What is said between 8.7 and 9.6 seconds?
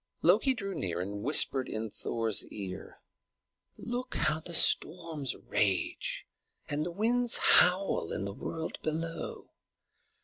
below!